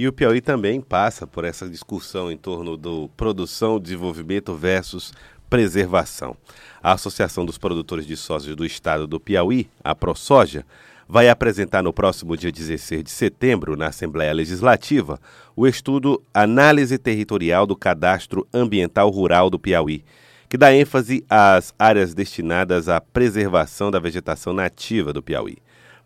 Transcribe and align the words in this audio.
E 0.00 0.06
o 0.06 0.12
Piauí 0.12 0.40
também 0.40 0.80
passa 0.80 1.26
por 1.26 1.44
essa 1.44 1.68
discussão 1.68 2.30
em 2.30 2.36
torno 2.36 2.76
do 2.76 3.10
produção, 3.16 3.80
desenvolvimento 3.80 4.54
versus 4.54 5.12
preservação. 5.50 6.36
A 6.80 6.92
Associação 6.92 7.44
dos 7.44 7.58
Produtores 7.58 8.06
de 8.06 8.16
Soja 8.16 8.54
do 8.54 8.64
Estado 8.64 9.08
do 9.08 9.18
Piauí, 9.18 9.68
a 9.82 9.96
ProSoja, 9.96 10.64
vai 11.08 11.28
apresentar 11.28 11.82
no 11.82 11.92
próximo 11.92 12.36
dia 12.36 12.52
16 12.52 13.02
de 13.02 13.10
setembro, 13.10 13.76
na 13.76 13.88
Assembleia 13.88 14.32
Legislativa, 14.32 15.18
o 15.56 15.66
estudo 15.66 16.22
Análise 16.32 16.96
Territorial 16.96 17.66
do 17.66 17.74
Cadastro 17.74 18.46
Ambiental 18.54 19.10
Rural 19.10 19.50
do 19.50 19.58
Piauí, 19.58 20.04
que 20.48 20.56
dá 20.56 20.72
ênfase 20.72 21.24
às 21.28 21.74
áreas 21.76 22.14
destinadas 22.14 22.88
à 22.88 23.00
preservação 23.00 23.90
da 23.90 23.98
vegetação 23.98 24.52
nativa 24.52 25.12
do 25.12 25.24
Piauí. 25.24 25.58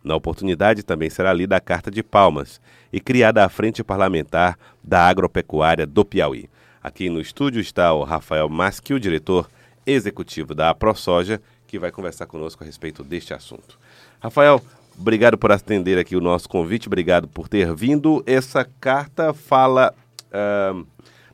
Na 0.03 0.17
oportunidade 0.17 0.83
também 0.83 1.09
será 1.09 1.33
lida 1.33 1.57
a 1.57 1.61
Carta 1.61 1.91
de 1.91 2.03
Palmas 2.03 2.61
e 2.93 3.01
criada 3.01 3.45
a 3.45 3.49
Frente 3.49 3.85
Parlamentar 3.85 4.59
da 4.83 5.07
Agropecuária 5.07 5.87
do 5.87 6.05
Piauí. 6.05 6.49
Aqui 6.83 7.09
no 7.09 7.21
estúdio 7.21 7.61
está 7.61 7.93
o 7.93 8.03
Rafael 8.03 8.49
Maschi, 8.49 8.93
o 8.93 8.99
diretor 8.99 9.49
executivo 9.87 10.55
da 10.55 10.75
ProSoja, 10.75 11.41
que 11.67 11.79
vai 11.79 11.93
conversar 11.93 12.27
conosco 12.27 12.65
a 12.65 12.67
respeito 12.67 13.05
deste 13.05 13.33
assunto. 13.33 13.79
Rafael, 14.21 14.61
obrigado 14.99 15.39
por 15.39 15.53
atender 15.53 15.99
aqui 15.99 16.17
o 16.17 16.21
nosso 16.21 16.49
convite, 16.49 16.89
obrigado 16.89 17.29
por 17.29 17.49
ter 17.49 17.73
vindo. 17.73 18.23
Essa 18.27 18.69
carta 18.81 19.33
fala, 19.33 19.95
uh, 20.29 20.85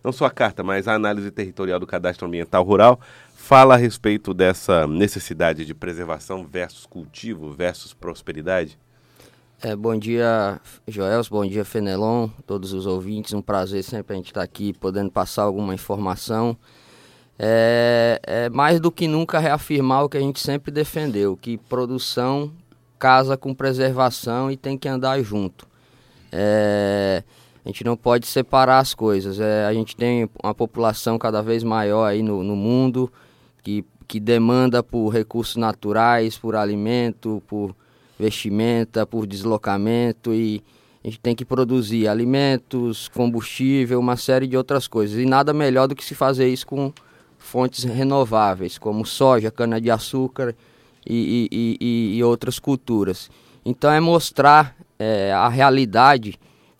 não 0.04 0.12
só 0.12 0.26
a 0.26 0.30
carta, 0.30 0.62
mas 0.62 0.86
a 0.86 0.94
análise 0.94 1.30
territorial 1.30 1.80
do 1.80 1.86
cadastro 1.86 2.26
ambiental 2.26 2.62
rural, 2.62 3.00
fala 3.48 3.76
a 3.76 3.76
respeito 3.78 4.34
dessa 4.34 4.86
necessidade 4.86 5.64
de 5.64 5.72
preservação 5.72 6.46
versus 6.46 6.84
cultivo 6.84 7.50
versus 7.50 7.94
prosperidade. 7.94 8.78
É, 9.62 9.74
bom 9.74 9.98
dia, 9.98 10.60
Joels, 10.86 11.30
bom 11.30 11.46
dia, 11.46 11.64
Fenelon, 11.64 12.28
todos 12.46 12.74
os 12.74 12.84
ouvintes. 12.84 13.32
Um 13.32 13.40
prazer 13.40 13.82
sempre 13.82 14.12
a 14.12 14.16
gente 14.16 14.26
estar 14.26 14.42
aqui 14.42 14.74
podendo 14.74 15.10
passar 15.10 15.44
alguma 15.44 15.72
informação. 15.72 16.54
É, 17.38 18.20
é 18.22 18.50
mais 18.50 18.80
do 18.80 18.92
que 18.92 19.08
nunca 19.08 19.38
reafirmar 19.38 20.04
o 20.04 20.10
que 20.10 20.18
a 20.18 20.20
gente 20.20 20.40
sempre 20.40 20.70
defendeu, 20.70 21.34
que 21.34 21.56
produção 21.56 22.52
casa 22.98 23.34
com 23.34 23.54
preservação 23.54 24.50
e 24.50 24.58
tem 24.58 24.76
que 24.76 24.88
andar 24.88 25.22
junto. 25.22 25.66
É, 26.30 27.24
a 27.64 27.68
gente 27.70 27.82
não 27.82 27.96
pode 27.96 28.26
separar 28.26 28.80
as 28.80 28.92
coisas. 28.92 29.40
É, 29.40 29.64
a 29.64 29.72
gente 29.72 29.96
tem 29.96 30.28
uma 30.44 30.54
população 30.54 31.18
cada 31.18 31.40
vez 31.40 31.64
maior 31.64 32.04
aí 32.04 32.22
no, 32.22 32.44
no 32.44 32.54
mundo 32.54 33.10
que, 33.62 33.84
que 34.06 34.18
demanda 34.18 34.82
por 34.82 35.08
recursos 35.08 35.56
naturais, 35.56 36.38
por 36.38 36.56
alimento, 36.56 37.42
por 37.46 37.74
vestimenta, 38.18 39.06
por 39.06 39.26
deslocamento 39.26 40.34
e 40.34 40.62
a 41.02 41.08
gente 41.08 41.20
tem 41.20 41.34
que 41.34 41.44
produzir 41.44 42.08
alimentos, 42.08 43.08
combustível, 43.08 44.00
uma 44.00 44.16
série 44.16 44.46
de 44.46 44.56
outras 44.56 44.88
coisas. 44.88 45.18
E 45.18 45.24
nada 45.24 45.54
melhor 45.54 45.86
do 45.86 45.94
que 45.94 46.04
se 46.04 46.14
fazer 46.14 46.48
isso 46.48 46.66
com 46.66 46.92
fontes 47.38 47.84
renováveis, 47.84 48.76
como 48.78 49.06
soja, 49.06 49.50
cana-de-açúcar 49.50 50.54
e, 51.06 51.48
e, 51.50 51.78
e, 51.80 52.18
e, 52.18 52.24
outras 52.24 52.58
culturas. 52.58 53.30
Então 53.64 53.90
é 53.90 54.00
mostrar 54.00 54.76
é, 54.98 55.32
a 55.32 55.48
realidade 55.48 56.38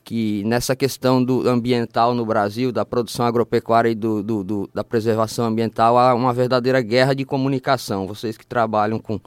que 0.09 0.43
nessa 0.45 0.75
questão 0.75 1.23
do 1.23 1.47
ambiental 1.47 2.15
no 2.15 2.25
Brasil, 2.25 2.73
da 2.73 2.83
produção 2.83 3.27
agropecuária 3.27 3.91
e 3.91 3.95
do, 3.95 4.23
do, 4.23 4.43
do, 4.43 4.71
da 4.73 4.83
preservação 4.83 5.45
ambiental, 5.45 5.99
há 5.99 6.15
uma 6.15 6.33
verdadeira 6.33 6.81
guerra 6.81 7.13
de 7.13 7.27
comunicação. 7.27 8.07
Vocês 8.07 8.35
que 8.35 8.47
trabalham 8.47 8.99
com 8.99 9.21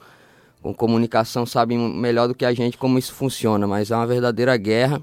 com 0.60 0.74
comunicação 0.74 1.46
sabem 1.46 1.78
melhor 1.78 2.28
do 2.28 2.34
que 2.34 2.46
a 2.46 2.52
gente 2.52 2.80
como 2.80 2.98
isso 2.98 3.14
funciona, 3.14 3.68
mas 3.68 3.92
é 3.92 3.96
uma 3.96 4.08
verdadeira 4.08 4.58
guerra 4.58 5.00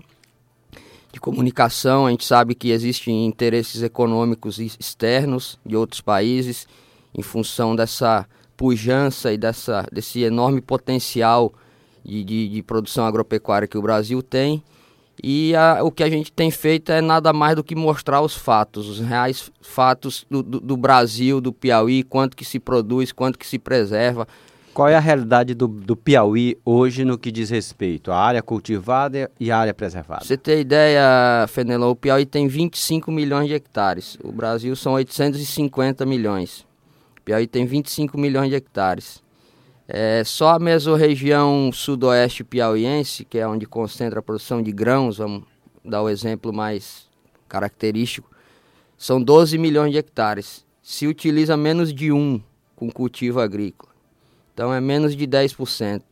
de 1.12 1.20
comunicação. 1.20 2.06
A 2.06 2.10
gente 2.10 2.24
sabe 2.24 2.56
que 2.56 2.72
existem 2.72 3.24
interesses 3.24 3.80
econômicos 3.80 4.58
externos 4.58 5.60
de 5.64 5.76
outros 5.76 6.00
países 6.00 6.66
em 7.14 7.22
função 7.22 7.76
dessa 7.76 8.26
pujança 8.56 9.32
e 9.32 9.38
dessa, 9.38 9.86
desse 9.92 10.22
enorme 10.22 10.60
potencial 10.60 11.52
de, 12.04 12.24
de, 12.24 12.48
de 12.48 12.62
produção 12.64 13.06
agropecuária 13.06 13.68
que 13.68 13.78
o 13.78 13.82
Brasil 13.82 14.20
tem. 14.20 14.60
E 15.22 15.54
a, 15.54 15.80
o 15.82 15.90
que 15.90 16.02
a 16.02 16.08
gente 16.08 16.32
tem 16.32 16.50
feito 16.50 16.92
é 16.92 17.00
nada 17.00 17.32
mais 17.32 17.56
do 17.56 17.64
que 17.64 17.74
mostrar 17.74 18.20
os 18.20 18.34
fatos, 18.34 18.88
os 18.88 19.00
reais 19.00 19.50
fatos 19.60 20.26
do, 20.30 20.42
do, 20.42 20.60
do 20.60 20.76
Brasil, 20.76 21.40
do 21.40 21.52
Piauí, 21.52 22.02
quanto 22.02 22.36
que 22.36 22.44
se 22.44 22.58
produz, 22.58 23.12
quanto 23.12 23.38
que 23.38 23.46
se 23.46 23.58
preserva, 23.58 24.26
qual 24.78 24.88
é 24.88 24.94
a 24.94 25.00
realidade 25.00 25.54
do, 25.54 25.66
do 25.66 25.96
Piauí 25.96 26.56
hoje 26.64 27.04
no 27.04 27.18
que 27.18 27.32
diz 27.32 27.50
respeito 27.50 28.12
à 28.12 28.16
área 28.16 28.40
cultivada 28.40 29.28
e 29.40 29.50
à 29.50 29.58
área 29.58 29.74
preservada? 29.74 30.24
Você 30.24 30.36
tem 30.36 30.60
ideia, 30.60 31.46
Fenelon, 31.48 31.90
o 31.90 31.96
Piauí 31.96 32.24
tem 32.24 32.46
25 32.46 33.10
milhões 33.10 33.48
de 33.48 33.54
hectares. 33.54 34.16
O 34.22 34.30
Brasil 34.30 34.76
são 34.76 34.92
850 34.92 36.06
milhões. 36.06 36.60
O 37.18 37.22
Piauí 37.24 37.48
tem 37.48 37.66
25 37.66 38.16
milhões 38.16 38.50
de 38.50 38.54
hectares. 38.54 39.20
É, 39.90 40.22
só 40.22 40.50
a 40.50 40.58
mesorregião 40.58 41.70
sudoeste 41.72 42.44
piauiense, 42.44 43.24
que 43.24 43.38
é 43.38 43.48
onde 43.48 43.64
concentra 43.64 44.18
a 44.18 44.22
produção 44.22 44.62
de 44.62 44.70
grãos, 44.70 45.16
vamos 45.16 45.44
dar 45.82 46.02
o 46.02 46.10
exemplo 46.10 46.52
mais 46.52 47.08
característico, 47.48 48.30
são 48.98 49.22
12 49.22 49.56
milhões 49.56 49.92
de 49.92 49.98
hectares. 49.98 50.66
Se 50.82 51.06
utiliza 51.06 51.56
menos 51.56 51.94
de 51.94 52.12
um 52.12 52.38
com 52.76 52.90
cultivo 52.90 53.40
agrícola. 53.40 53.90
Então 54.52 54.74
é 54.74 54.80
menos 54.80 55.16
de 55.16 55.26
10%. 55.26 56.02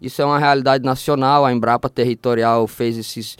Isso 0.00 0.20
é 0.20 0.24
uma 0.24 0.38
realidade 0.38 0.84
nacional, 0.84 1.46
a 1.46 1.52
Embrapa 1.52 1.88
Territorial 1.88 2.66
fez 2.66 2.98
esse, 2.98 3.36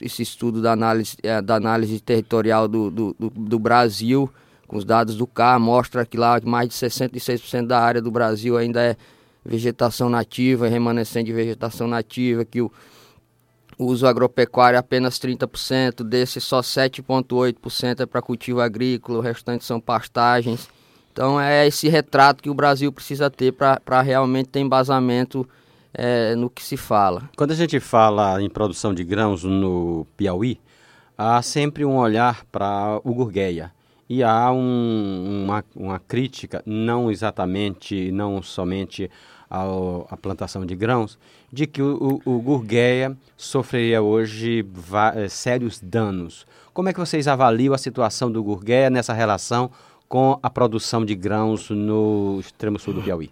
esse 0.00 0.22
estudo 0.22 0.62
da 0.62 0.72
análise, 0.72 1.16
é, 1.22 1.42
da 1.42 1.56
análise 1.56 1.98
territorial 2.00 2.68
do, 2.68 2.90
do, 2.90 3.16
do, 3.18 3.30
do 3.30 3.58
Brasil, 3.58 4.30
com 4.68 4.76
os 4.76 4.84
dados 4.84 5.16
do 5.16 5.26
CAR, 5.26 5.58
mostra 5.58 6.06
que 6.06 6.16
lá 6.16 6.38
mais 6.44 6.68
de 6.68 6.74
66% 6.74 7.66
da 7.66 7.80
área 7.80 8.00
do 8.00 8.10
Brasil 8.10 8.56
ainda 8.56 8.82
é 8.82 8.96
vegetação 9.44 10.08
nativa, 10.08 10.68
remanescente 10.68 11.26
de 11.26 11.32
vegetação 11.32 11.86
nativa, 11.86 12.44
que 12.44 12.60
o, 12.60 12.70
uso 13.78 14.06
agropecuário 14.06 14.76
é 14.76 14.78
apenas 14.78 15.18
30%, 15.18 16.04
desse 16.04 16.40
só 16.40 16.60
7,8% 16.60 18.00
é 18.00 18.06
para 18.06 18.22
cultivo 18.22 18.60
agrícola, 18.60 19.18
o 19.18 19.22
restante 19.22 19.64
são 19.64 19.80
pastagens. 19.80 20.68
Então 21.12 21.40
é 21.40 21.66
esse 21.66 21.88
retrato 21.88 22.42
que 22.42 22.50
o 22.50 22.54
Brasil 22.54 22.92
precisa 22.92 23.28
ter 23.30 23.52
para 23.52 24.02
realmente 24.02 24.48
ter 24.48 24.60
embasamento 24.60 25.46
é, 25.92 26.34
no 26.34 26.48
que 26.48 26.62
se 26.62 26.76
fala. 26.76 27.28
Quando 27.36 27.50
a 27.50 27.56
gente 27.56 27.78
fala 27.80 28.40
em 28.40 28.48
produção 28.48 28.94
de 28.94 29.04
grãos 29.04 29.44
no 29.44 30.06
Piauí, 30.16 30.58
há 31.16 31.42
sempre 31.42 31.84
um 31.84 31.96
olhar 31.96 32.44
para 32.50 33.00
o 33.04 33.12
Gurgueia. 33.12 33.72
E 34.08 34.22
há 34.22 34.52
um, 34.52 35.44
uma, 35.44 35.64
uma 35.74 35.98
crítica, 35.98 36.62
não 36.66 37.10
exatamente, 37.10 38.12
não 38.12 38.42
somente 38.42 39.10
à 39.50 40.16
plantação 40.16 40.64
de 40.64 40.74
grãos, 40.74 41.18
de 41.52 41.66
que 41.66 41.82
o, 41.82 42.20
o, 42.24 42.36
o 42.36 42.40
Gurgueia 42.40 43.16
sofreria 43.36 44.00
hoje 44.02 44.64
eh, 45.14 45.28
sérios 45.28 45.78
danos. 45.80 46.46
Como 46.72 46.88
é 46.88 46.92
que 46.92 46.98
vocês 46.98 47.28
avaliam 47.28 47.74
a 47.74 47.78
situação 47.78 48.32
do 48.32 48.42
Gurgueia 48.42 48.88
nessa 48.88 49.12
relação 49.12 49.70
com 50.08 50.38
a 50.42 50.48
produção 50.48 51.04
de 51.04 51.14
grãos 51.14 51.68
no 51.70 52.38
extremo 52.40 52.78
sul 52.78 52.94
do 52.94 53.02
Piauí? 53.02 53.30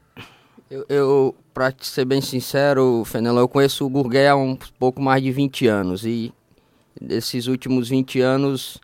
Eu, 0.71 0.85
eu 0.89 1.35
para 1.55 1.75
ser 1.81 2.05
bem 2.05 2.21
sincero, 2.21 3.03
Fenelon, 3.05 3.41
eu 3.41 3.49
conheço 3.49 3.85
o 3.85 3.89
Gurgué 3.89 4.29
há 4.29 4.37
um 4.37 4.57
pouco 4.79 5.01
mais 5.01 5.23
de 5.23 5.33
20 5.33 5.67
anos 5.67 6.05
e 6.05 6.33
desses 7.01 7.47
últimos 7.47 7.89
20 7.89 8.21
anos 8.21 8.79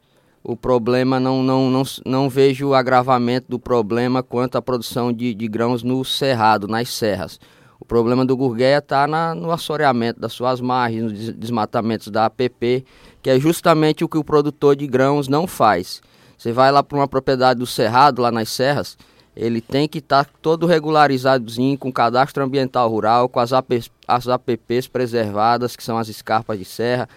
o 0.49 0.57
problema 0.57 1.19
não, 1.19 1.43
não, 1.43 1.69
não, 1.69 1.83
não 2.05 2.31
vejo 2.31 2.69
o 2.69 2.75
agravamento 2.75 3.47
do 3.49 3.59
problema 3.59 4.23
quanto 4.23 4.57
à 4.57 4.63
produção 4.63 5.13
de, 5.13 5.35
de 5.35 5.49
grãos 5.49 5.83
no 5.83 6.05
cerrado, 6.05 6.69
nas 6.69 6.89
serras. 6.89 7.41
O 7.81 7.85
problema 7.85 8.25
do 8.25 8.37
Gurgueia 8.37 8.79
está 8.79 9.09
no 9.35 9.51
assoreamento 9.51 10.21
das 10.21 10.33
suas 10.33 10.61
margens, 10.61 11.03
nos 11.03 11.33
desmatamentos 11.33 12.09
da 12.09 12.27
APP, 12.27 12.85
que 13.21 13.29
é 13.29 13.41
justamente 13.41 14.05
o 14.05 14.09
que 14.09 14.17
o 14.17 14.23
produtor 14.23 14.77
de 14.77 14.87
grãos 14.87 15.27
não 15.27 15.49
faz. 15.49 16.01
Você 16.39 16.53
vai 16.53 16.71
lá 16.71 16.81
para 16.81 16.97
uma 16.97 17.09
propriedade 17.09 17.59
do 17.59 17.67
Cerrado, 17.67 18.23
lá 18.23 18.31
nas 18.31 18.49
serras, 18.49 18.97
ele 19.35 19.61
tem 19.61 19.89
que 19.89 19.99
estar 19.99 20.25
tá 20.25 20.31
todo 20.41 20.65
regularizadozinho, 20.65 21.77
com 21.77 21.93
cadastro 21.93 22.45
ambiental 22.45 22.89
rural, 22.89 23.29
com 23.29 23.41
as, 23.41 23.53
AP, 23.53 23.73
as 24.07 24.29
APPs 24.29 24.87
preservadas, 24.87 25.75
que 25.75 25.83
são 25.83 25.99
as 25.99 26.09
escarpas 26.09 26.57
de 26.57 26.65
serra, 26.65 27.09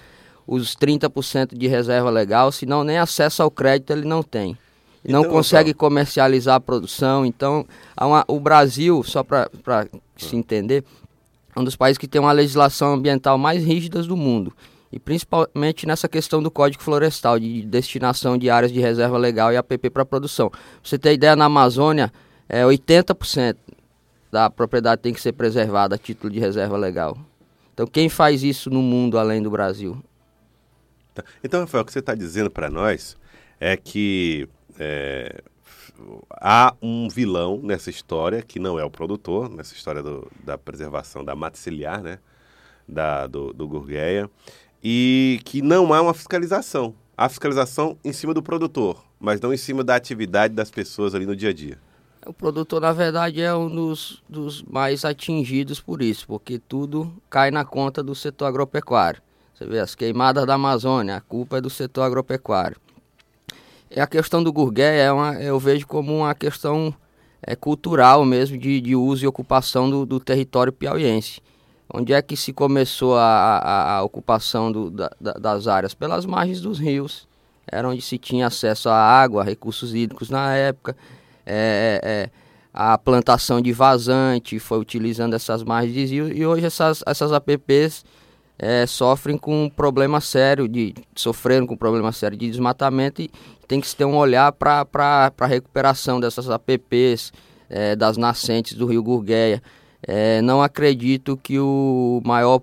os 0.49 0.75
30% 0.75 1.55
de 1.55 1.67
reserva 1.67 2.09
legal, 2.09 2.51
senão 2.51 2.83
nem 2.83 2.97
acesso 2.97 3.43
ao 3.43 3.51
crédito 3.51 3.91
ele 3.91 4.05
não 4.05 4.23
tem. 4.23 4.57
Então, 5.05 5.21
não 5.21 5.29
consegue 5.29 5.69
então... 5.69 5.79
comercializar 5.79 6.55
a 6.55 6.59
produção. 6.59 7.25
Então, 7.25 7.65
uma, 8.01 8.25
o 8.27 8.39
Brasil, 8.39 9.03
só 9.03 9.23
para 9.23 9.47
se 10.17 10.35
entender, 10.35 10.83
é 11.55 11.59
um 11.59 11.63
dos 11.63 11.75
países 11.75 11.97
que 11.97 12.07
tem 12.07 12.19
uma 12.19 12.31
legislação 12.31 12.93
ambiental 12.93 13.37
mais 13.37 13.63
rígida 13.63 14.01
do 14.01 14.17
mundo 14.17 14.53
e 14.91 14.99
principalmente 14.99 15.85
nessa 15.85 16.07
questão 16.07 16.41
do 16.41 16.49
Código 16.49 16.81
Florestal, 16.81 17.39
de 17.39 17.61
destinação 17.61 18.37
de 18.37 18.49
áreas 18.49 18.71
de 18.71 18.79
reserva 18.79 19.17
legal 19.17 19.53
e 19.53 19.57
APP 19.57 19.89
para 19.89 20.03
produção. 20.03 20.49
Pra 20.49 20.59
você 20.83 20.97
ter 20.97 21.13
ideia, 21.13 21.35
na 21.35 21.45
Amazônia, 21.45 22.11
é 22.47 22.63
80% 22.63 23.55
da 24.31 24.49
propriedade 24.49 25.01
tem 25.01 25.13
que 25.13 25.21
ser 25.21 25.33
preservada 25.33 25.95
a 25.95 25.97
título 25.97 26.31
de 26.33 26.39
reserva 26.39 26.75
legal. 26.75 27.17
Então, 27.73 27.85
quem 27.85 28.09
faz 28.09 28.43
isso 28.43 28.69
no 28.69 28.81
mundo 28.81 29.17
além 29.17 29.41
do 29.41 29.49
Brasil? 29.49 29.97
Então, 31.43 31.61
Rafael, 31.61 31.81
o 31.83 31.85
que 31.85 31.93
você 31.93 31.99
está 31.99 32.15
dizendo 32.15 32.49
para 32.49 32.69
nós 32.69 33.17
é 33.59 33.75
que 33.75 34.47
é, 34.79 35.41
há 36.31 36.73
um 36.81 37.09
vilão 37.09 37.59
nessa 37.61 37.89
história, 37.89 38.41
que 38.41 38.59
não 38.59 38.79
é 38.79 38.83
o 38.83 38.89
produtor, 38.89 39.49
nessa 39.49 39.73
história 39.73 40.01
do, 40.01 40.29
da 40.43 40.57
preservação 40.57 41.23
da 41.23 41.35
mata 41.35 41.57
ciliar, 41.57 42.01
né? 42.01 42.19
Da, 42.87 43.27
do, 43.27 43.53
do 43.53 43.67
Gurgueia, 43.67 44.29
e 44.83 45.39
que 45.45 45.61
não 45.61 45.93
há 45.93 46.01
uma 46.01 46.13
fiscalização. 46.13 46.95
Há 47.15 47.29
fiscalização 47.29 47.97
em 48.03 48.11
cima 48.11 48.33
do 48.33 48.41
produtor, 48.41 49.03
mas 49.19 49.39
não 49.39 49.53
em 49.53 49.57
cima 49.57 49.83
da 49.83 49.95
atividade 49.95 50.55
das 50.55 50.71
pessoas 50.71 51.13
ali 51.13 51.25
no 51.25 51.35
dia 51.35 51.49
a 51.49 51.53
dia. 51.53 51.77
O 52.25 52.33
produtor, 52.33 52.81
na 52.81 52.91
verdade, 52.91 53.41
é 53.41 53.53
um 53.53 53.69
dos, 53.69 54.23
dos 54.27 54.63
mais 54.63 55.05
atingidos 55.05 55.79
por 55.79 56.01
isso, 56.01 56.25
porque 56.25 56.57
tudo 56.59 57.13
cai 57.29 57.51
na 57.51 57.63
conta 57.63 58.01
do 58.01 58.15
setor 58.15 58.45
agropecuário. 58.45 59.21
Você 59.59 59.65
vê 59.65 59.79
as 59.79 59.93
queimadas 59.93 60.45
da 60.45 60.53
Amazônia, 60.53 61.17
a 61.17 61.19
culpa 61.19 61.57
é 61.57 61.61
do 61.61 61.69
setor 61.69 62.03
agropecuário. 62.03 62.77
E 63.91 63.99
a 63.99 64.07
questão 64.07 64.41
do 64.41 64.53
gurgué 64.53 65.01
é 65.01 65.11
uma, 65.11 65.33
eu 65.33 65.59
vejo 65.59 65.85
como 65.85 66.15
uma 66.15 66.33
questão 66.33 66.93
é, 67.41 67.57
cultural 67.57 68.23
mesmo, 68.23 68.57
de, 68.57 68.79
de 68.79 68.95
uso 68.95 69.25
e 69.25 69.27
ocupação 69.27 69.89
do, 69.89 70.05
do 70.05 70.17
território 70.17 70.71
piauiense. 70.71 71.41
Onde 71.93 72.13
é 72.13 72.21
que 72.21 72.37
se 72.37 72.53
começou 72.53 73.17
a, 73.17 73.57
a, 73.57 73.97
a 73.97 74.03
ocupação 74.03 74.71
do, 74.71 74.89
da, 74.89 75.09
das 75.19 75.67
áreas? 75.67 75.93
Pelas 75.93 76.25
margens 76.25 76.61
dos 76.61 76.79
rios. 76.79 77.27
Era 77.69 77.89
onde 77.89 78.01
se 78.01 78.17
tinha 78.17 78.47
acesso 78.47 78.87
à 78.87 78.95
água, 78.95 79.43
recursos 79.43 79.93
hídricos 79.93 80.29
na 80.29 80.55
época 80.55 80.95
é, 81.45 81.99
é, 82.01 82.09
é, 82.09 82.29
a 82.73 82.97
plantação 82.97 83.59
de 83.59 83.73
vazante, 83.73 84.57
foi 84.57 84.79
utilizando 84.79 85.33
essas 85.33 85.63
margens 85.63 85.93
de 85.93 86.05
rio, 86.05 86.31
e 86.31 86.45
hoje 86.45 86.65
essas, 86.65 87.03
essas 87.05 87.33
APPs 87.33 88.05
é, 88.59 88.85
sofrem 88.85 89.37
com 89.37 89.63
um 89.63 89.69
problema 89.69 90.19
sério, 90.19 90.67
de 90.67 90.93
sofrendo 91.15 91.65
com 91.65 91.75
um 91.75 91.77
problema 91.77 92.11
sério 92.11 92.37
de 92.37 92.49
desmatamento 92.49 93.21
e 93.21 93.31
tem 93.67 93.79
que 93.79 93.87
se 93.87 93.95
ter 93.95 94.03
um 94.03 94.17
olhar 94.17 94.51
para 94.51 94.85
a 95.39 95.45
recuperação 95.45 96.19
dessas 96.19 96.49
APPs, 96.49 97.31
é, 97.69 97.95
das 97.95 98.17
nascentes 98.17 98.73
do 98.73 98.85
rio 98.85 99.01
Gurgueia. 99.01 99.63
É, 100.05 100.41
não 100.41 100.61
acredito 100.61 101.37
que 101.37 101.57
o 101.57 102.21
maior 102.25 102.61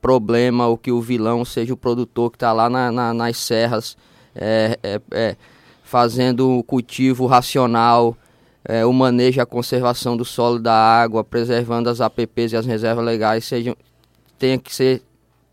problema 0.00 0.68
ou 0.68 0.78
que 0.78 0.92
o 0.92 1.00
vilão 1.00 1.44
seja 1.44 1.74
o 1.74 1.76
produtor 1.76 2.30
que 2.30 2.36
está 2.36 2.52
lá 2.52 2.70
na, 2.70 2.92
na, 2.92 3.14
nas 3.14 3.36
serras 3.38 3.96
é, 4.34 4.78
é, 4.82 5.00
é 5.10 5.36
fazendo 5.82 6.58
o 6.58 6.62
cultivo 6.62 7.26
racional, 7.26 8.16
é, 8.64 8.84
o 8.84 8.92
manejo 8.92 9.38
e 9.38 9.40
a 9.40 9.46
conservação 9.46 10.16
do 10.16 10.24
solo 10.24 10.58
da 10.58 10.74
água, 10.74 11.24
preservando 11.24 11.88
as 11.88 12.00
APPs 12.00 12.52
e 12.52 12.56
as 12.56 12.66
reservas 12.66 13.04
legais, 13.04 13.44
sejam, 13.44 13.76
tenha 14.38 14.58
que 14.58 14.74
ser 14.74 15.02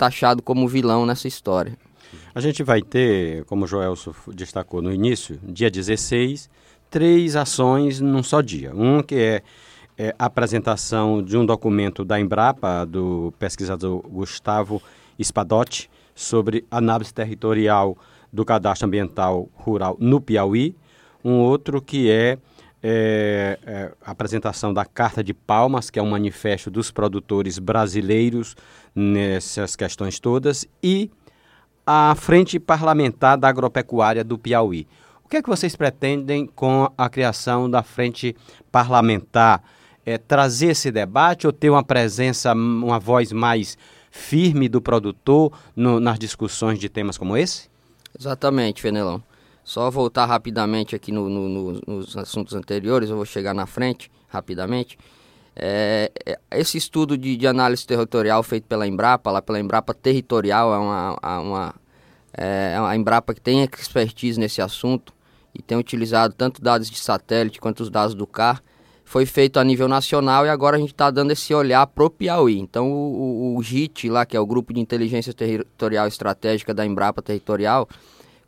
taxado 0.02 0.42
como 0.42 0.68
vilão 0.68 1.06
nessa 1.06 1.28
história. 1.28 1.78
A 2.34 2.42
gente 2.42 2.64
vai 2.64 2.82
ter, 2.82 3.46
como 3.46 3.66
o 3.66 3.68
Joelso 3.68 4.16
destacou 4.34 4.82
no 4.82 4.92
início, 4.92 5.40
dia 5.44 5.70
16, 5.70 6.50
três 6.90 7.36
ações 7.36 8.02
num 8.02 8.24
só 8.24 8.42
dia. 8.42 8.74
Um 8.74 9.04
que 9.04 9.14
é, 9.14 9.44
é 9.96 10.16
a 10.18 10.26
apresentação 10.26 11.22
de 11.22 11.38
um 11.38 11.46
documento 11.46 12.04
da 12.04 12.20
Embrapa, 12.20 12.84
do 12.84 13.32
pesquisador 13.38 14.02
Gustavo 14.10 14.82
Spadotti, 15.22 15.88
sobre 16.16 16.66
análise 16.72 17.14
territorial 17.14 17.96
do 18.34 18.44
Cadastro 18.44 18.88
Ambiental 18.88 19.50
Rural 19.54 19.96
no 20.00 20.20
Piauí, 20.20 20.76
um 21.24 21.34
outro 21.34 21.80
que 21.80 22.10
é, 22.10 22.40
é, 22.84 23.60
é, 23.66 23.92
apresentação 24.04 24.74
da 24.74 24.86
Carta 24.86 25.24
de 25.24 25.34
Palmas, 25.34 25.90
que 25.90 26.00
é 26.00 26.02
um 26.02 26.10
manifesto 26.10 26.72
dos 26.72 26.92
produtores 26.92 27.60
brasileiros 27.60 28.56
nessas 28.96 29.76
questões 29.76 30.20
todas, 30.20 30.66
e 30.82 31.12
a 31.86 32.16
Frente 32.16 32.60
Parlamentar 32.60 33.38
da 33.38 33.48
Agropecuária 33.48 34.24
do 34.24 34.38
Piauí. 34.38 34.88
O 35.24 35.30
que 35.30 35.38
é 35.38 35.42
que 35.42 35.50
vocês 35.50 35.76
pretendem 35.76 36.46
com 36.46 36.92
a 36.98 37.10
criação 37.10 37.70
da 37.70 37.84
Frente 37.84 38.36
Parlamentar? 38.72 39.64
É, 40.06 40.18
trazer 40.18 40.72
esse 40.72 40.92
debate 40.92 41.46
ou 41.46 41.54
ter 41.54 41.70
uma 41.70 41.84
presença, 41.84 42.54
uma 42.54 43.00
voz 43.00 43.32
mais 43.32 43.78
firme 44.10 44.68
do 44.68 44.82
produtor 44.82 45.54
no, 45.76 46.00
nas 46.00 46.18
discussões 46.18 46.80
de 46.80 46.90
temas 46.90 47.18
como 47.18 47.38
esse? 47.38 47.70
Exatamente, 48.18 48.82
Fenelão. 48.82 49.24
Só 49.64 49.90
voltar 49.90 50.26
rapidamente 50.26 50.96
aqui 50.96 51.12
no, 51.12 51.30
no, 51.30 51.50
no, 51.50 51.82
nos 51.88 52.18
assuntos 52.18 52.54
anteriores, 52.56 53.10
eu 53.10 53.16
vou 53.16 53.26
chegar 53.26 53.54
na 53.54 53.66
frente 53.66 54.12
rapidamente. 54.28 54.98
É, 55.56 56.12
é, 56.26 56.40
esse 56.60 56.78
estudo 56.78 57.18
de, 57.18 57.36
de, 57.36 57.46
análise 57.46 57.86
territorial 57.86 58.42
feito 58.42 58.68
pela 58.68 58.88
Embrapa, 58.88 59.30
lá 59.32 59.42
pela 59.42 59.60
Embrapa 59.60 59.94
Territorial, 59.94 60.74
é 60.74 60.78
uma, 60.78 61.42
uma, 61.42 61.76
é 62.34 62.80
uma 62.80 62.96
Embrapa 62.96 63.34
que 63.34 63.42
tem 63.42 63.62
expertise 63.64 64.40
nesse 64.40 64.62
assunto 64.62 65.14
e 65.54 65.62
tem 65.62 65.78
utilizado 65.78 66.34
tanto 66.34 66.62
dados 66.62 66.90
de 66.90 66.98
satélite 66.98 67.60
quanto 67.60 67.82
os 67.82 67.90
dados 67.90 68.16
do 68.16 68.26
CAR. 68.26 68.64
Foi 69.04 69.26
feito 69.26 69.60
a 69.60 69.64
nível 69.64 69.90
nacional 69.90 70.46
e 70.46 70.50
agora 70.50 70.78
a 70.78 70.80
gente 70.80 70.94
está 70.94 71.12
dando 71.12 71.32
esse 71.32 71.54
olhar 71.54 71.86
pro 71.86 72.10
Piauí. 72.10 72.58
Então 72.58 72.90
o, 72.90 73.56
o, 73.56 73.58
o 73.58 73.62
GIT 73.62 74.10
lá, 74.10 74.26
que 74.26 74.38
é 74.38 74.40
o 74.40 74.46
Grupo 74.46 74.74
de 74.74 74.80
Inteligência 74.80 75.34
Territorial 75.34 76.08
Estratégica 76.08 76.74
da 76.74 76.86
Embrapa 76.86 77.22
Territorial, 77.22 77.90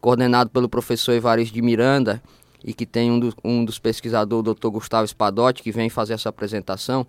coordenado 0.03 0.49
pelo 0.49 0.67
professor 0.67 1.13
Evaristo 1.13 1.53
de 1.53 1.61
Miranda 1.61 2.21
e 2.61 2.73
que 2.73 2.85
tem 2.85 3.09
um, 3.09 3.17
do, 3.17 3.33
um 3.41 3.63
dos 3.63 3.79
pesquisadores, 3.79 4.51
o 4.51 4.53
Dr. 4.53 4.67
Gustavo 4.67 5.07
Spadotti, 5.07 5.63
que 5.63 5.71
vem 5.71 5.89
fazer 5.89 6.11
essa 6.11 6.27
apresentação, 6.27 7.07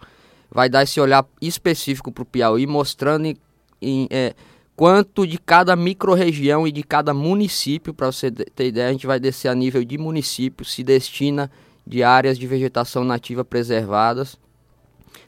vai 0.49 0.69
dar 0.69 0.85
esse 0.85 1.01
olhar 1.01 1.27
específico 1.43 2.13
para 2.13 2.23
o 2.23 2.25
Piauí, 2.25 2.69
mostrando 2.69 3.27
em, 3.27 3.37
em, 3.83 4.07
é, 4.13 4.33
quanto 4.77 5.27
de 5.27 5.39
cada 5.39 5.75
microrregião 5.75 6.69
e 6.69 6.71
de 6.71 6.85
cada 6.85 7.13
município, 7.13 7.93
para 7.93 8.13
você 8.13 8.31
ter 8.31 8.69
ideia, 8.69 8.91
a 8.91 8.93
gente 8.93 9.09
vai 9.09 9.19
descer 9.19 9.49
a 9.49 9.57
nível 9.57 9.85
de 9.85 9.99
município, 9.99 10.65
se 10.65 10.85
destina 10.85 11.51
de 11.85 12.05
áreas 12.05 12.39
de 12.39 12.47
vegetação 12.47 13.03
nativa 13.03 13.45
preservadas. 13.45 14.39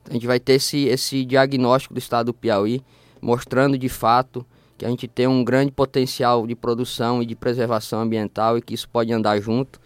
Então, 0.03 0.11
a 0.11 0.13
gente 0.13 0.27
vai 0.29 0.39
ter 0.39 0.53
esse, 0.53 0.85
esse 0.85 1.25
diagnóstico 1.25 1.95
do 1.95 1.99
estado 1.99 2.27
do 2.27 2.35
Piauí, 2.35 2.81
mostrando 3.21 3.77
de 3.77 3.89
fato 3.89 4.47
que 4.77 4.85
a 4.85 4.89
gente 4.89 5.09
tem 5.09 5.27
um 5.27 5.43
grande 5.43 5.73
potencial 5.73 6.47
de 6.47 6.55
produção 6.55 7.23
e 7.23 7.27
de 7.27 7.35
preservação 7.35 8.01
ambiental 8.01 8.59
e 8.59 8.63
que 8.63 8.75
isso 8.75 8.89
pode 8.89 9.13
andar 9.13 9.41
junto. 9.41 9.81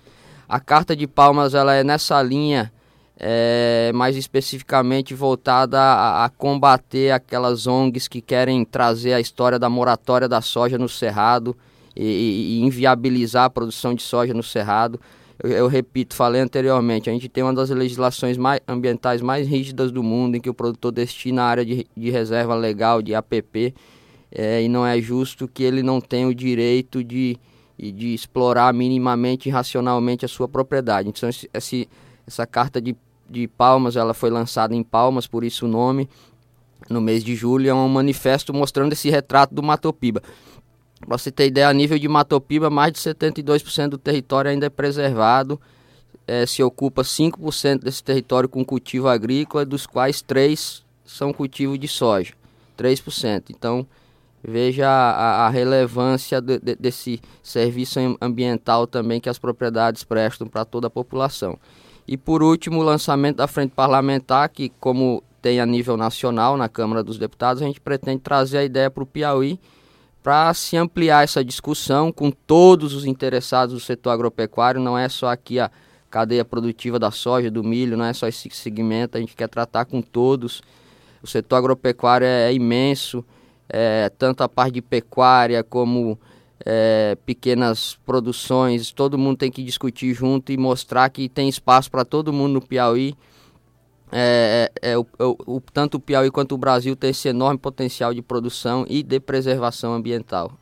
A 0.48 0.58
Carta 0.58 0.96
de 0.96 1.06
Palmas 1.06 1.54
ela 1.54 1.75
é 1.75 1.84
nessa 1.84 2.20
linha, 2.22 2.72
é, 3.16 3.92
mais 3.94 4.16
especificamente 4.16 5.14
voltada 5.14 5.78
a, 5.78 6.25
a, 6.25 6.28
combater 6.28 7.12
aquelas 7.12 7.66
ONGs 7.66 8.08
que 8.08 8.20
querem 8.20 8.64
trazer 8.64 9.12
a 9.12 9.20
história 9.20 9.58
da 9.58 9.69
moratória 9.69 10.28
da 10.28 10.40
soja 10.40 10.78
no 10.78 10.88
Cerrado 10.88 11.56
e, 11.94 12.58
e 12.58 12.62
inviabilizar 12.62 13.44
a 13.44 13.50
produção 13.50 13.94
de 13.94 14.03
soja 14.03 14.32
no 14.32 14.43
Cerrado. 14.43 14.98
Eu, 15.43 15.50
eu, 15.50 15.67
repito, 15.69 16.15
falei 16.15 16.41
anteriormente, 16.41 17.08
a 17.08 17.12
gente 17.12 17.29
tem 17.29 17.44
uma 17.44 17.55
das 17.55 17.70
legislações 17.70 18.36
mais, 18.36 18.60
ambientais 18.67 19.22
mais 19.22 19.46
rígidas 19.46 19.93
do 19.93 20.03
mundo, 20.03 20.36
em 20.36 20.41
que 20.41 20.50
o 20.50 20.55
produtor 20.55 20.93
destina 20.93 21.43
a 21.43 21.46
área 21.46 21.65
de, 21.65 21.86
de 21.96 22.10
reserva 22.10 22.55
legal, 22.55 23.00
de 23.00 23.15
APP, 23.15 23.74
é, 24.32 24.63
e 24.63 24.69
não 24.69 24.87
é 24.87 25.01
justo 25.01 25.49
que 25.49 25.63
ele 25.63 25.82
não 25.82 26.01
tenha 26.01 26.29
o 26.29 26.34
direito 26.34 27.03
de, 27.03 27.37
de 27.79 28.15
explorar 28.15 28.72
minimamente 28.72 29.49
e 29.49 29.53
racionalmente 29.53 30.25
a 30.25 30.29
sua 30.29 30.49
propriedade. 30.49 31.08
Então, 31.08 31.29
esse, 31.29 31.89
essa 32.27 32.46
carta 32.46 32.81
de, 32.81 32.96
de 33.29 33.49
Palmas, 33.49 33.96
ela 33.96 34.15
foi 34.15 34.31
lançada 34.31 34.75
em 34.75 34.82
Palmas, 34.82 35.27
por 35.27 35.43
isso 35.43 35.67
o 35.67 35.69
nome, 35.69 36.08
no 36.89 37.01
mês 37.01 37.25
de 37.25 37.34
julho, 37.34 37.69
é 37.69 37.75
um 37.75 37.89
manifesto 37.89 38.55
mostrando 38.55 38.93
esse 38.93 39.10
retrato 39.10 39.55
do 39.55 39.63
Matopiba. 39.63 40.22
Para 41.01 41.17
você 41.17 41.31
ter 41.31 41.46
ideia, 41.46 41.69
a 41.69 41.72
nível 41.72 41.99
de 41.99 42.08
Matopiba, 42.08 42.69
mais 42.70 42.93
de 42.93 42.99
72% 42.99 43.89
do 43.89 43.99
território 43.99 44.51
ainda 44.51 44.67
é 44.67 44.70
preservado, 44.70 45.60
é, 46.27 46.46
se 46.46 46.63
ocupa 46.63 47.03
5% 47.03 47.81
desse 47.81 48.05
território 48.05 48.49
com 48.49 48.65
cultivo 48.65 49.08
agrícola, 49.08 49.65
dos 49.65 49.87
quais 49.87 50.22
3 50.22 50.84
são 51.05 51.32
cultivo 51.32 51.77
de 51.77 51.89
soja, 51.89 52.34
3%. 52.79 53.44
Então, 53.51 53.87
veja 54.43 54.89
a, 54.89 55.47
a 55.47 55.49
relevância 55.49 56.41
de, 56.41 56.59
de, 56.59 56.75
desse 56.77 57.20
serviço 57.43 57.99
ambiental 58.20 58.87
também 58.87 59.20
que 59.20 59.29
as 59.29 59.39
propriedades 59.39 60.05
prestam 60.05 60.47
para 60.49 60.65
toda 60.65 60.87
a 60.87 60.91
população. 60.91 61.59
E 62.06 62.17
por 62.17 62.43
último, 62.43 62.81
o 62.81 62.82
lançamento 62.82 63.37
da 63.37 63.47
frente 63.47 63.73
parlamentar, 63.73 64.49
que 64.49 64.70
como 64.81 65.23
tem 65.41 65.61
a 65.61 65.67
nível 65.67 65.97
nacional 65.97 66.56
na 66.56 66.69
Câmara 66.69 67.03
dos 67.03 67.19
Deputados, 67.19 67.63
a 67.63 67.67
gente 67.67 67.81
pretende 67.81 68.20
trazer 68.20 68.59
a 68.59 68.65
ideia 68.65 68.91
para 68.91 69.03
o 69.03 69.06
Piauí 69.06 69.59
para 70.23 70.53
se 70.53 70.77
ampliar 70.77 71.25
essa 71.25 71.44
discussão 71.44 72.13
com 72.13 72.31
todos 72.31 72.94
os 72.94 73.06
interessados 73.06 73.75
do 73.75 73.81
setor 73.81 74.11
agropecuário, 74.11 74.81
não 74.81 74.99
é 74.99 75.09
só 75.09 75.29
aqui 75.29 75.59
a 75.59 75.70
cadeia 76.11 76.44
produtiva 76.44 76.99
da 76.99 77.11
soja, 77.11 77.51
do 77.51 77.65
milho, 77.65 77.97
não 77.97 78.05
é 78.05 78.13
só 78.13 78.27
esse 78.27 78.51
segmento, 78.51 79.17
a 79.17 79.20
gente 79.20 79.35
quer 79.35 79.49
tratar 79.49 79.85
com 79.85 80.03
todos. 80.03 80.63
O 81.23 81.27
setor 81.27 81.56
agropecuário 81.56 82.27
é, 82.27 82.51
é 82.51 82.53
imenso, 82.53 83.25
é, 83.72 84.10
tanto 84.19 84.43
a 84.43 84.48
parte 84.48 84.74
de 84.74 84.82
pecuária 84.82 85.62
como 85.62 86.19
é, 86.65 87.17
pequenas 87.24 87.98
produções, 88.05 88.93
todo 88.93 89.19
mundo 89.19 89.39
tem 89.39 89.50
que 89.50 89.62
discutir 89.62 90.12
junto 90.15 90.53
e 90.53 90.56
mostrar 90.56 91.08
que 91.10 91.29
tem 91.29 91.48
espaço 91.48 91.91
para 91.91 92.05
todo 92.05 92.32
mundo 92.32 92.55
no 92.55 92.60
Piauí. 92.60 93.15
É, 94.12 94.69
é, 94.82 94.91
é, 94.91 94.93
é 94.93 94.98
o, 94.98 95.06
o, 95.46 95.60
tanto 95.60 95.96
o 95.96 96.00
Piauí 96.00 96.31
quanto 96.31 96.55
o 96.55 96.58
Brasil 96.58 96.96
tem 96.96 97.10
esse 97.10 97.29
enorme 97.29 97.58
potencial 97.58 98.12
de 98.12 98.20
produção 98.20 98.84
e 98.89 99.03
de 99.03 99.20
preservação 99.20 99.94
ambiental. 99.94 100.53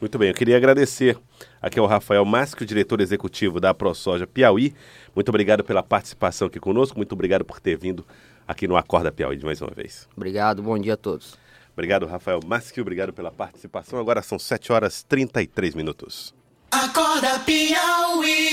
Muito 0.00 0.18
bem, 0.18 0.28
eu 0.28 0.34
queria 0.34 0.56
agradecer 0.56 1.18
aqui 1.60 1.78
é 1.78 1.82
ao 1.82 1.88
Rafael 1.88 2.24
Masque, 2.24 2.62
o 2.62 2.66
diretor 2.66 3.00
executivo 3.00 3.58
da 3.58 3.72
ProSoja 3.72 4.26
Piauí. 4.26 4.74
Muito 5.14 5.30
obrigado 5.30 5.64
pela 5.64 5.82
participação 5.82 6.48
aqui 6.48 6.60
conosco, 6.60 6.98
muito 6.98 7.12
obrigado 7.12 7.44
por 7.44 7.60
ter 7.60 7.76
vindo 7.76 8.04
aqui 8.46 8.68
no 8.68 8.76
Acorda 8.76 9.10
Piauí 9.10 9.36
de 9.36 9.44
mais 9.44 9.60
uma 9.60 9.70
vez. 9.74 10.06
Obrigado, 10.14 10.62
bom 10.62 10.78
dia 10.78 10.94
a 10.94 10.96
todos. 10.96 11.34
Obrigado, 11.76 12.06
Rafael 12.06 12.40
Maschio. 12.42 12.80
obrigado 12.80 13.12
pela 13.12 13.30
participação. 13.30 13.98
Agora 13.98 14.22
são 14.22 14.38
7 14.38 14.72
horas 14.72 15.02
33 15.02 15.74
minutos. 15.74 16.34
Acorda 16.70 17.38
Piauí. 17.40 18.46